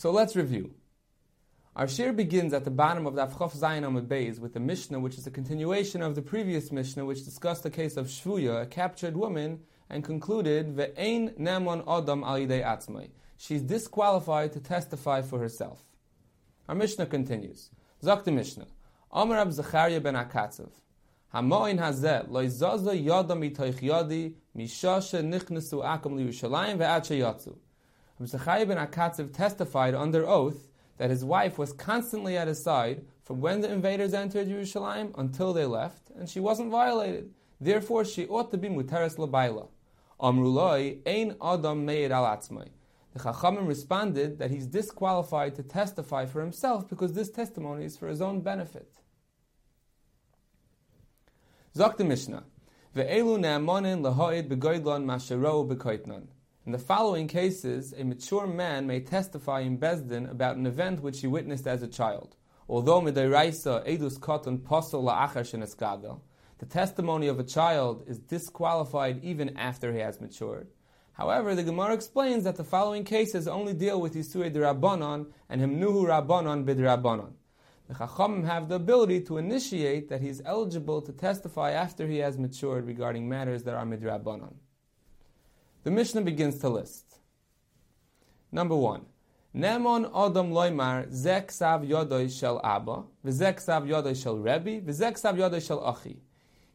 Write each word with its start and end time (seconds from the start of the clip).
So 0.00 0.10
let's 0.10 0.34
review. 0.34 0.70
Our 1.76 1.84
shiur 1.84 2.16
begins 2.16 2.54
at 2.54 2.64
the 2.64 2.70
bottom 2.70 3.06
of 3.06 3.16
the 3.16 3.26
Avchof 3.26 3.54
Zayin 3.54 3.82
Amud 3.82 4.06
Beis 4.06 4.38
with 4.38 4.54
the 4.54 4.58
Mishnah, 4.58 4.98
which 4.98 5.18
is 5.18 5.26
a 5.26 5.30
continuation 5.30 6.00
of 6.00 6.14
the 6.14 6.22
previous 6.22 6.72
Mishnah, 6.72 7.04
which 7.04 7.22
discussed 7.22 7.64
the 7.64 7.70
case 7.70 7.98
of 7.98 8.06
Shvuya, 8.06 8.62
a 8.62 8.64
captured 8.64 9.14
woman, 9.14 9.60
and 9.90 10.02
concluded 10.02 10.74
ve'ein 10.74 11.38
nemon 11.38 11.82
adam 11.82 12.24
al 12.24 12.38
atzmai. 12.38 13.10
She's 13.36 13.60
disqualified 13.60 14.54
to 14.54 14.60
testify 14.60 15.20
for 15.20 15.38
herself. 15.38 15.84
Our 16.66 16.74
Mishnah 16.74 17.04
continues. 17.04 17.68
Zok 18.02 18.24
the 18.24 18.32
Mishnah. 18.32 18.68
Amar 19.12 19.36
Rab 19.36 19.52
Zechariah 19.52 20.00
ben 20.00 20.14
Akatzev. 20.14 20.70
Hamoin 21.34 21.78
hazeh 21.78 22.26
lo 22.26 22.42
izaza 22.42 22.94
yada 22.94 23.34
mitoich 23.34 23.82
yadi 23.82 24.32
mishasha 24.56 25.22
nichnesu 25.22 25.84
akam 25.84 26.16
ve'at 26.16 27.04
sheyatzu. 27.04 27.54
Zechariah 28.26 28.66
ben 28.66 28.76
Akatzev 28.76 29.32
testified 29.32 29.94
under 29.94 30.26
oath 30.26 30.68
that 30.98 31.10
his 31.10 31.24
wife 31.24 31.58
was 31.58 31.72
constantly 31.72 32.36
at 32.36 32.48
his 32.48 32.62
side 32.62 33.04
from 33.24 33.40
when 33.40 33.60
the 33.60 33.72
invaders 33.72 34.12
entered 34.12 34.48
Jerusalem 34.48 35.14
until 35.16 35.52
they 35.52 35.64
left, 35.64 36.10
and 36.10 36.28
she 36.28 36.40
wasn't 36.40 36.70
violated. 36.70 37.32
Therefore, 37.60 38.04
she 38.04 38.26
ought 38.26 38.50
to 38.50 38.58
be 38.58 38.68
muteres 38.68 39.16
labaila. 39.16 39.68
Amruloi 40.20 40.98
ein 41.06 41.36
adam 41.40 41.86
meir 41.86 42.10
alatzmai. 42.10 42.68
The 43.14 43.20
Chachamim 43.20 43.66
responded 43.66 44.38
that 44.38 44.50
he's 44.50 44.66
disqualified 44.66 45.54
to 45.56 45.62
testify 45.62 46.26
for 46.26 46.40
himself 46.40 46.88
because 46.88 47.14
this 47.14 47.30
testimony 47.30 47.86
is 47.86 47.96
for 47.96 48.08
his 48.08 48.20
own 48.20 48.40
benefit. 48.40 48.92
Zok 51.74 51.96
the 51.96 52.04
Mishnah. 52.04 52.44
Ve'elu 52.94 53.38
ne'amonin 53.38 54.02
lahoid 54.02 54.48
begoidlon 54.48 55.04
masherou 55.04 55.66
bekoitnon. 55.66 56.26
In 56.66 56.72
the 56.72 56.78
following 56.78 57.26
cases, 57.26 57.94
a 57.96 58.04
mature 58.04 58.46
man 58.46 58.86
may 58.86 59.00
testify 59.00 59.60
in 59.60 59.78
Besdin 59.78 60.30
about 60.30 60.56
an 60.56 60.66
event 60.66 61.00
which 61.00 61.22
he 61.22 61.26
witnessed 61.26 61.66
as 61.66 61.82
a 61.82 61.88
child. 61.88 62.36
Although 62.68 63.00
midairaisa 63.00 63.88
edus 63.88 64.18
koton 64.18 64.58
posel 64.58 65.02
la'achar 65.02 65.40
shenesgadel, 65.40 66.20
the 66.58 66.66
testimony 66.66 67.28
of 67.28 67.40
a 67.40 67.44
child 67.44 68.04
is 68.06 68.18
disqualified 68.18 69.24
even 69.24 69.56
after 69.56 69.90
he 69.94 70.00
has 70.00 70.20
matured. 70.20 70.68
However, 71.14 71.54
the 71.54 71.62
Gemara 71.62 71.94
explains 71.94 72.44
that 72.44 72.56
the 72.56 72.64
following 72.64 73.04
cases 73.04 73.48
only 73.48 73.72
deal 73.72 73.98
with 73.98 74.14
Yisui 74.14 74.54
Rabbanon 74.54 75.32
and 75.48 75.62
Himnuhu 75.62 76.04
Rabbanon 76.06 76.66
Bidrabanon. 76.66 77.32
The 77.88 77.94
Chachamim 77.94 78.44
have 78.44 78.68
the 78.68 78.74
ability 78.74 79.22
to 79.22 79.38
initiate 79.38 80.10
that 80.10 80.20
he 80.20 80.28
is 80.28 80.42
eligible 80.44 81.00
to 81.02 81.12
testify 81.12 81.70
after 81.70 82.06
he 82.06 82.18
has 82.18 82.36
matured 82.36 82.86
regarding 82.86 83.30
matters 83.30 83.62
that 83.62 83.74
are 83.74 83.86
Midrabanon. 83.86 84.56
The 85.82 85.90
Mishnah 85.90 86.22
begins 86.22 86.58
to 86.58 86.68
list. 86.68 87.16
Number 88.52 88.76
one. 88.76 89.06
Nemon 89.56 90.04
Adam 90.14 90.52
Loimar 90.52 91.10
Zek 91.12 91.50
Sav 91.50 91.84
Shel 92.30 92.60
Abba, 92.62 93.02
Vizek 93.26 93.58
Sav 93.58 93.88
Shel 94.16 94.36
Rebbe, 94.38 94.80
Vizek 94.80 95.18
Sav 95.18 95.62
Shel 95.62 95.84
Achi. 95.84 96.20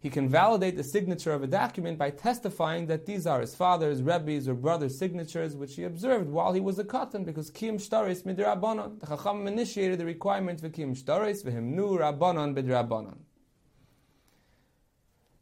He 0.00 0.10
can 0.10 0.28
validate 0.28 0.76
the 0.76 0.84
signature 0.84 1.32
of 1.32 1.42
a 1.42 1.46
document 1.46 1.98
by 1.98 2.10
testifying 2.10 2.86
that 2.88 3.06
these 3.06 3.26
are 3.26 3.40
his 3.40 3.54
father's, 3.54 4.02
Rebbe's, 4.02 4.48
or 4.48 4.54
brother's 4.54 4.98
signatures, 4.98 5.56
which 5.56 5.76
he 5.76 5.84
observed 5.84 6.28
while 6.28 6.52
he 6.52 6.60
was 6.60 6.78
a 6.78 6.84
katan, 6.84 7.24
because 7.24 7.50
Kiyim 7.50 7.76
Shtaris 7.76 8.22
Midrabanon. 8.24 9.00
The 9.00 9.06
Chacham 9.06 9.46
initiated 9.46 9.98
the 9.98 10.04
requirement 10.04 10.60
for 10.60 10.68
Kiyim 10.68 11.00
Shtaris, 11.00 11.44
Vihimnu 11.44 11.98
Rabbanon 11.98 12.54
Bidrabanon. 12.54 13.18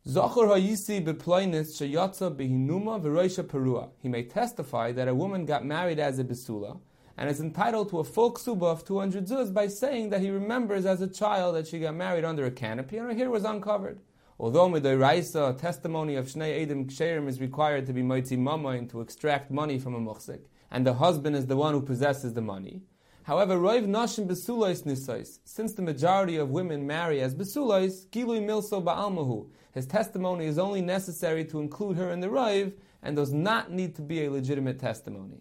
Zachor 0.05 0.49
hayisi 0.49 1.01
beploinis 1.01 1.77
sheyatza 1.77 2.35
behinuma 2.37 3.01
v'roisha 3.01 3.45
perua. 3.45 3.91
He 4.01 4.09
may 4.09 4.25
testify 4.25 4.91
that 4.91 5.07
a 5.07 5.15
woman 5.15 5.47
got 5.47 5.65
married 5.65 6.01
as 6.01 6.19
a 6.19 6.25
besula 6.25 6.81
and 7.17 7.31
is 7.31 7.39
entitled 7.41 7.89
to 7.91 8.01
a 8.01 8.05
full 8.05 8.35
ksuba 8.35 8.65
of 8.65 8.85
200 8.85 9.29
zuz 9.29 9.55
by 9.55 9.69
saying 9.69 10.11
that 10.11 10.21
he 10.21 10.29
remembers 10.31 10.87
as 10.87 11.01
a 11.03 11.07
child 11.07 11.55
that 11.55 11.69
she 11.69 11.79
got 11.79 11.95
married 11.95 12.25
under 12.25 12.45
a 12.45 12.51
canopy 12.51 12.97
and 12.97 13.07
her 13.07 13.15
hair 13.15 13.31
was 13.31 13.45
uncovered. 13.45 14.01
Although 14.41 14.71
midoraisa, 14.71 15.57
testimony 15.57 16.17
of 16.17 16.27
shnei 16.27 16.67
edim 16.67 16.87
ksherim 16.87 17.29
is 17.29 17.41
required 17.41 17.87
to 17.87 17.93
be 17.93 18.03
moitzi 18.03 18.37
mamayin 18.37 18.91
to 18.91 19.03
extract 19.03 19.53
money 19.53 19.79
from 19.79 19.95
a 19.95 20.01
muchzik, 20.01 20.51
and 20.73 20.85
the 20.85 20.95
husband 20.95 21.37
is 21.37 21.47
the 21.47 21.57
one 21.57 21.75
who 21.75 21.81
possesses 21.81 22.35
the 22.35 22.41
money. 22.41 22.83
However, 23.25 23.57
roiv 23.57 23.87
nashim 23.87 24.27
besulois 24.27 24.83
nisais, 24.85 25.39
since 25.45 25.75
the 25.75 25.83
majority 25.83 26.37
of 26.37 26.51
women 26.51 26.87
marry 26.87 27.21
as 27.21 27.35
besulois, 27.35 28.07
gilui 28.09 28.43
milso 28.43 28.83
ba'almahu, 28.83 29.49
his 29.73 29.87
testimony 29.87 30.47
is 30.47 30.59
only 30.59 30.81
necessary 30.81 31.45
to 31.47 31.61
include 31.61 31.97
her 31.97 32.11
in 32.11 32.21
the 32.21 32.29
roiv, 32.29 32.73
and 33.03 33.17
does 33.17 33.33
not 33.33 33.71
need 33.71 33.95
to 33.97 34.03
be 34.03 34.25
a 34.25 34.31
legitimate 34.31 34.79
testimony. 34.79 35.41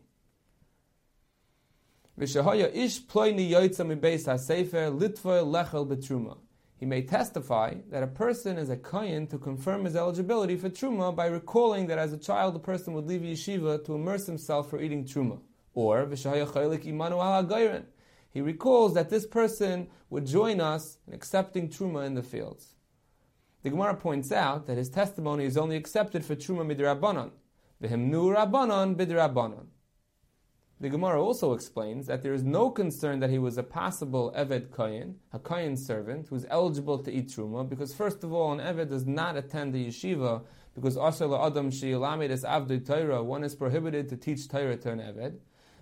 Ish 2.19 2.35
lechel 2.35 2.67
betruma. 5.87 6.37
He 6.77 6.85
may 6.85 7.01
testify 7.03 7.75
that 7.89 8.03
a 8.03 8.07
person 8.07 8.57
is 8.57 8.69
a 8.69 8.77
kohen 8.77 9.27
to 9.27 9.37
confirm 9.37 9.85
his 9.85 9.95
eligibility 9.95 10.55
for 10.55 10.69
truma 10.69 11.15
by 11.15 11.27
recalling 11.27 11.87
that 11.87 11.99
as 11.99 12.11
a 12.11 12.17
child 12.17 12.55
the 12.55 12.59
person 12.59 12.93
would 12.93 13.05
leave 13.05 13.21
yeshiva 13.21 13.83
to 13.85 13.93
immerse 13.95 14.25
himself 14.25 14.69
for 14.69 14.81
eating 14.81 15.05
truma. 15.05 15.39
Or 15.73 16.07
he 18.33 18.41
recalls 18.41 18.93
that 18.93 19.09
this 19.09 19.25
person 19.25 19.87
would 20.09 20.25
join 20.25 20.59
us 20.59 20.97
in 21.07 21.13
accepting 21.13 21.69
truma 21.69 22.05
in 22.05 22.13
the 22.15 22.23
fields. 22.23 22.75
The 23.63 23.69
Gemara 23.69 23.95
points 23.95 24.31
out 24.31 24.67
that 24.67 24.77
his 24.77 24.89
testimony 24.89 25.45
is 25.45 25.57
only 25.57 25.75
accepted 25.75 26.25
for 26.25 26.35
truma 26.35 26.65
midrabanan. 26.65 27.31
V'himnu 27.81 28.35
rabbanon 28.35 28.95
bidrabanan. 28.95 29.67
The 30.81 30.89
Gemara 30.89 31.23
also 31.23 31.53
explains 31.53 32.07
that 32.07 32.23
there 32.23 32.33
is 32.33 32.41
no 32.41 32.71
concern 32.71 33.19
that 33.19 33.29
he 33.29 33.37
was 33.37 33.59
a 33.59 33.63
possible 33.63 34.33
Eved 34.35 34.71
Kohen, 34.71 35.17
a 35.31 35.37
Kohen 35.37 35.77
servant, 35.77 36.27
who 36.27 36.35
is 36.35 36.47
eligible 36.49 36.97
to 37.03 37.11
eat 37.11 37.27
Truma, 37.27 37.69
because 37.69 37.93
first 37.93 38.23
of 38.23 38.33
all, 38.33 38.51
an 38.51 38.57
Eved 38.57 38.89
does 38.89 39.05
not 39.05 39.37
attend 39.37 39.75
the 39.75 39.87
yeshiva, 39.87 40.41
because 40.73 40.97
Asher 40.97 41.35
Adam 41.35 41.69
Shiilamid 41.69 42.31
is 42.31 42.43
Avdu 42.43 42.83
Torah, 42.83 43.21
one 43.21 43.43
is 43.43 43.53
prohibited 43.53 44.09
to 44.09 44.17
teach 44.17 44.47
Torah 44.47 44.75
to 44.77 44.91
an 44.91 44.99
Eved. 44.99 45.37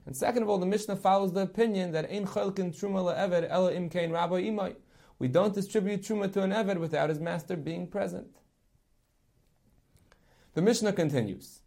And 0.09 0.17
second 0.17 0.41
of 0.41 0.49
all, 0.49 0.57
the 0.57 0.65
Mishnah 0.65 0.95
follows 0.95 1.33
the 1.33 1.41
opinion 1.41 1.91
that 1.91 2.09
Ein 2.09 2.25
Chalkin 2.25 2.75
Truma 2.75 3.15
LeEved 3.15 3.45
Ela 3.47 3.73
Imkein 3.73 4.11
Rabbi 4.11 4.41
Imai. 4.41 4.75
We 5.19 5.27
don't 5.27 5.53
distribute 5.53 6.01
Truma 6.01 6.33
to 6.33 6.41
an 6.41 6.49
Eved 6.49 6.79
without 6.79 7.09
his 7.09 7.19
master 7.19 7.55
being 7.55 7.85
present. 7.85 8.35
The 10.55 10.63
Mishnah 10.63 10.93
continues. 10.93 11.61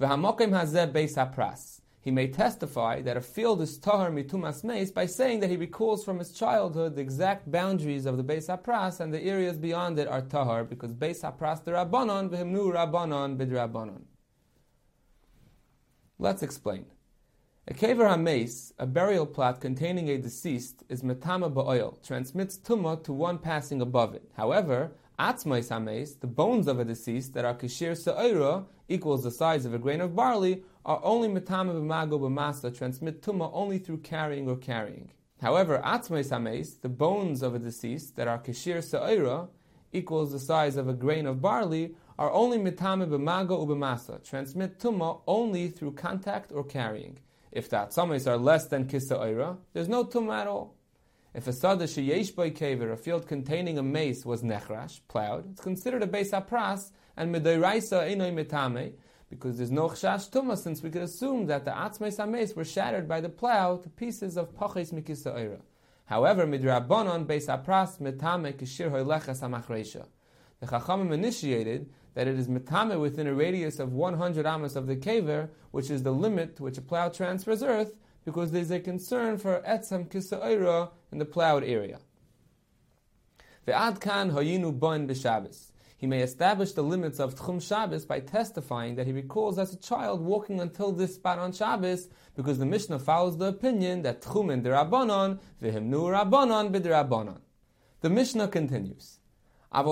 V'hamokim 0.00 0.50
hazeh 0.50 0.92
beis 0.92 1.14
hapras 1.14 1.80
he 2.00 2.10
may 2.10 2.26
testify 2.26 3.02
that 3.02 3.16
a 3.16 3.20
field 3.20 3.62
is 3.62 3.78
tahar 3.78 4.10
mitumas 4.10 4.64
meis 4.64 4.90
by 4.90 5.06
saying 5.06 5.38
that 5.38 5.50
he 5.50 5.56
recalls 5.56 6.04
from 6.04 6.18
his 6.18 6.32
childhood 6.32 6.96
the 6.96 7.00
exact 7.00 7.48
boundaries 7.52 8.04
of 8.04 8.16
the 8.16 8.24
Beis 8.24 8.48
Hapras 8.48 8.98
and 8.98 9.14
the 9.14 9.22
areas 9.22 9.58
beyond 9.58 9.96
it 10.00 10.08
are 10.08 10.22
tahar 10.22 10.64
because 10.64 10.92
Beis 10.92 11.22
Hapras 11.22 11.62
the 11.62 11.70
Rabbanon 11.70 12.30
v'himnu 12.30 12.74
Rabbanon 12.74 13.36
bid 13.38 14.02
Let's 16.18 16.42
explain. 16.42 16.86
A 17.68 17.74
kever 17.74 18.06
hameis, 18.06 18.72
a 18.78 18.86
burial 18.86 19.26
plot 19.26 19.60
containing 19.60 20.08
a 20.08 20.18
deceased, 20.18 20.84
is 20.88 21.02
metama 21.02 21.52
ba'oil, 21.52 22.00
transmits 22.00 22.56
tumah 22.56 23.02
to 23.02 23.12
one 23.12 23.38
passing 23.38 23.80
above 23.80 24.14
it. 24.14 24.22
However, 24.36 24.92
atzmais 25.18 25.68
hameis, 25.70 26.20
the 26.20 26.28
bones 26.28 26.68
of 26.68 26.78
a 26.78 26.84
deceased 26.84 27.34
that 27.34 27.44
are 27.44 27.56
kishir 27.56 27.96
sa'ira, 27.96 28.66
equals 28.88 29.24
the 29.24 29.32
size 29.32 29.64
of 29.64 29.74
a 29.74 29.78
grain 29.78 30.00
of 30.00 30.14
barley, 30.14 30.62
are 30.84 31.00
only 31.02 31.26
metame 31.26 31.74
b'mago 31.74 32.20
b'masa, 32.20 32.72
transmit 32.72 33.20
tuma 33.20 33.50
only 33.52 33.78
through 33.78 33.98
carrying 33.98 34.48
or 34.48 34.56
carrying. 34.56 35.10
However, 35.42 35.82
atzmei 35.84 36.24
sameis, 36.24 36.80
the 36.80 36.88
bones 36.88 37.42
of 37.42 37.56
a 37.56 37.58
deceased 37.58 38.14
that 38.14 38.28
are 38.28 38.38
kishir 38.38 38.80
sa'ira, 38.80 39.48
equals 39.92 40.30
the 40.30 40.38
size 40.38 40.76
of 40.76 40.86
a 40.88 40.94
grain 40.94 41.26
of 41.26 41.42
barley, 41.42 41.96
are 42.16 42.30
only 42.30 42.58
mitame 42.58 43.08
b'mago 43.08 43.66
ub'masa, 43.66 44.22
transmit 44.22 44.78
tuma 44.78 45.18
only 45.26 45.66
through 45.66 45.94
contact 45.94 46.52
or 46.52 46.62
carrying. 46.62 47.18
If 47.52 47.68
the 47.70 47.76
atzames 47.76 48.26
are 48.26 48.36
less 48.36 48.66
than 48.66 48.86
kisa'ira, 48.86 49.56
there's 49.72 49.88
no 49.88 50.04
tuma 50.04 50.40
at 50.40 50.46
all. 50.46 50.74
If 51.34 51.46
a 51.46 51.52
sada 51.52 51.84
sheyesh 51.84 52.34
by 52.34 52.50
kaver, 52.50 52.92
a 52.92 52.96
field 52.96 53.26
containing 53.26 53.78
a 53.78 53.82
meis, 53.82 54.24
was 54.24 54.42
nechrash, 54.42 55.00
plowed, 55.08 55.50
it's 55.52 55.60
considered 55.60 56.02
a 56.02 56.06
beis 56.06 56.30
apras, 56.32 56.90
and 57.16 57.34
midairaisa 57.34 58.10
enoi 58.10 58.32
mitame, 58.32 58.92
because 59.28 59.58
there's 59.58 59.70
no 59.70 59.88
chash 59.88 60.30
tuma, 60.30 60.56
since 60.56 60.82
we 60.82 60.90
could 60.90 61.02
assume 61.02 61.46
that 61.46 61.64
the 61.64 61.70
atzmei 61.70 62.14
sameis 62.14 62.56
were 62.56 62.64
shattered 62.64 63.06
by 63.06 63.20
the 63.20 63.28
plow 63.28 63.76
to 63.76 63.88
pieces 63.90 64.36
of 64.36 64.54
pachis 64.54 64.92
mikisa 64.92 65.34
oira. 65.34 65.60
However, 66.06 66.46
midrabanon 66.46 67.26
beis 67.26 67.46
apras 67.48 67.98
metame 68.00 68.54
kishir 68.54 68.90
hoylechas 68.90 69.42
amachreisha. 69.42 70.06
The 70.60 70.66
Chachamim 70.66 71.12
initiated 71.12 71.90
that 72.16 72.26
it 72.26 72.38
is 72.38 72.48
metame 72.48 72.98
within 72.98 73.26
a 73.26 73.34
radius 73.34 73.78
of 73.78 73.92
100 73.92 74.46
amos 74.46 74.74
of 74.74 74.86
the 74.86 74.96
kaver, 74.96 75.50
which 75.70 75.90
is 75.90 76.02
the 76.02 76.10
limit 76.10 76.56
to 76.56 76.62
which 76.62 76.78
a 76.78 76.80
plow 76.80 77.10
transfers 77.10 77.62
earth, 77.62 77.92
because 78.24 78.52
there's 78.52 78.70
a 78.70 78.80
concern 78.80 79.36
for 79.36 79.62
etzam 79.68 80.10
kisa 80.10 80.90
in 81.12 81.18
the 81.18 81.26
plowed 81.26 81.62
area. 81.62 81.98
The 83.66 83.72
adkan 83.72 84.32
hoyinu 84.32 84.78
bon 84.78 85.06
b'Shabbos. 85.06 85.72
he 85.98 86.06
may 86.06 86.22
establish 86.22 86.72
the 86.72 86.82
limits 86.82 87.20
of 87.20 87.34
Tchum 87.34 87.60
Shabbos 87.60 88.06
by 88.06 88.20
testifying 88.20 88.94
that 88.94 89.06
he 89.06 89.12
recalls 89.12 89.58
as 89.58 89.74
a 89.74 89.76
child 89.76 90.22
walking 90.22 90.58
until 90.58 90.92
this 90.92 91.16
spot 91.16 91.38
on 91.38 91.52
Shabbos, 91.52 92.08
because 92.34 92.58
the 92.58 92.64
Mishnah 92.64 92.98
follows 92.98 93.36
the 93.36 93.48
opinion 93.48 94.00
that 94.02 94.22
Tchumin 94.22 94.62
derabanan 94.62 95.38
v'himnu 95.62 96.30
rabbanon 96.30 96.72
b'derabanan. 96.72 97.40
The 98.00 98.08
Mishnah 98.08 98.48
continues. 98.48 99.18
He's 99.72 99.84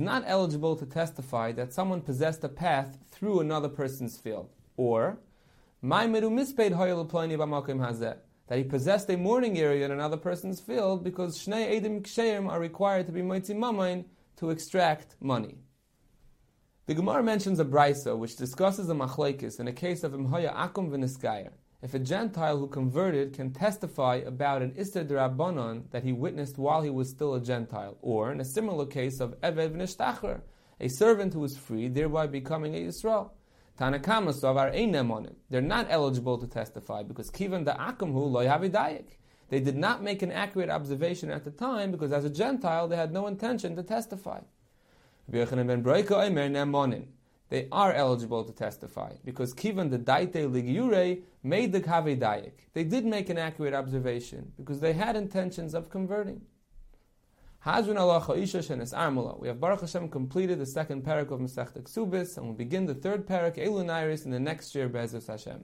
not 0.00 0.24
eligible 0.26 0.76
to 0.76 0.86
testify 0.86 1.52
that 1.52 1.72
someone 1.72 2.00
possessed 2.00 2.44
a 2.44 2.48
path 2.48 2.98
through 3.10 3.40
another 3.40 3.68
person's 3.68 4.18
field. 4.18 4.50
Or, 4.76 5.18
that 8.52 8.58
he 8.58 8.64
possessed 8.64 9.10
a 9.10 9.16
mourning 9.16 9.58
area 9.58 9.84
in 9.84 9.90
another 9.90 10.16
person's 10.16 10.60
field 10.60 11.02
because 11.02 11.38
Shnei 11.38 11.80
Edim 11.80 12.02
Ksheim 12.02 12.50
are 12.50 12.60
required 12.60 13.06
to 13.06 13.12
be 13.12 13.22
Moitzi 13.22 13.56
Mamain 13.56 14.04
to 14.36 14.50
extract 14.50 15.16
money. 15.20 15.56
The 16.86 16.94
Gemara 16.94 17.22
mentions 17.22 17.60
a 17.60 17.64
brisa 17.64 18.18
which 18.18 18.36
discusses 18.36 18.90
a 18.90 18.94
machlekes 18.94 19.60
in 19.60 19.68
a 19.68 19.72
case 19.72 20.02
of 20.02 20.12
Imhoya 20.12 20.54
Akum 20.54 20.90
v'Niskayer. 20.90 21.52
If 21.82 21.94
a 21.94 21.98
Gentile 21.98 22.58
who 22.58 22.68
converted 22.68 23.32
can 23.32 23.50
testify 23.50 24.16
about 24.24 24.62
an 24.62 24.72
Ister 24.76 25.04
Rabbanon 25.04 25.90
that 25.90 26.04
he 26.04 26.12
witnessed 26.12 26.56
while 26.56 26.80
he 26.82 26.90
was 26.90 27.10
still 27.10 27.34
a 27.34 27.40
Gentile, 27.40 27.98
or 28.00 28.30
in 28.30 28.40
a 28.40 28.44
similar 28.44 28.86
case 28.86 29.18
of 29.18 29.34
Eved 29.40 29.72
v'Nishtacher, 29.72 30.42
a 30.80 30.88
servant 30.88 31.34
who 31.34 31.40
was 31.40 31.56
freed, 31.56 31.96
thereby 31.96 32.28
becoming 32.28 32.76
a 32.76 32.78
Yisrael. 32.78 33.30
Tanakama 33.80 34.32
Savar 34.32 34.72
Einemonim. 34.72 35.34
They're 35.50 35.60
not 35.60 35.88
eligible 35.90 36.38
to 36.38 36.46
testify 36.46 37.02
because 37.02 37.30
Kivan 37.30 37.64
da 37.64 37.74
Akamhu 37.74 38.30
loy 38.30 38.46
havidayik. 38.46 39.16
They 39.48 39.58
did 39.58 39.76
not 39.76 40.04
make 40.04 40.22
an 40.22 40.30
accurate 40.30 40.70
observation 40.70 41.32
at 41.32 41.44
the 41.44 41.50
time 41.50 41.90
because 41.90 42.12
as 42.12 42.24
a 42.24 42.30
Gentile 42.30 42.86
they 42.86 42.96
had 42.96 43.12
no 43.12 43.26
intention 43.26 43.74
to 43.74 43.82
testify. 43.82 44.38
They 47.52 47.68
are 47.70 47.92
eligible 47.92 48.44
to 48.44 48.52
testify 48.54 49.12
because 49.26 49.52
Kivan 49.52 49.90
the 49.90 49.98
Daite 49.98 50.50
Ligyure 50.50 51.20
made 51.42 51.72
the 51.72 51.82
Kavidayik. 51.82 52.52
They 52.72 52.82
did 52.82 53.04
make 53.04 53.28
an 53.28 53.36
accurate 53.36 53.74
observation 53.74 54.52
because 54.56 54.80
they 54.80 54.94
had 54.94 55.16
intentions 55.16 55.74
of 55.74 55.90
converting. 55.90 56.40
We 57.66 57.72
have 57.72 59.60
Baruch 59.60 59.80
Hashem 59.82 60.08
completed 60.08 60.60
the 60.60 60.64
second 60.64 61.04
parak 61.04 61.30
of 61.30 61.40
Masech 61.40 61.72
Ksubis, 61.78 62.38
and 62.38 62.46
we'll 62.46 62.54
begin 62.54 62.86
the 62.86 62.94
third 62.94 63.26
parak 63.26 63.58
Elun 63.58 63.90
Iris 63.90 64.24
in 64.24 64.30
the 64.30 64.40
next 64.40 64.74
year 64.74 64.88
Be'ezus 64.88 65.26
Hashem. 65.26 65.62